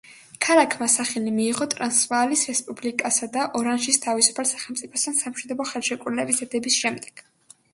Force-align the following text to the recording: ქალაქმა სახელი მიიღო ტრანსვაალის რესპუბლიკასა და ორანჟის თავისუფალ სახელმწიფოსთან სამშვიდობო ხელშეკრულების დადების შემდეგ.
ქალაქმა 0.43 0.85
სახელი 0.93 1.33
მიიღო 1.33 1.67
ტრანსვაალის 1.73 2.45
რესპუბლიკასა 2.51 3.29
და 3.37 3.45
ორანჟის 3.61 4.01
თავისუფალ 4.07 4.49
სახელმწიფოსთან 4.53 5.19
სამშვიდობო 5.21 5.69
ხელშეკრულების 5.75 6.43
დადების 6.45 6.81
შემდეგ. 6.85 7.25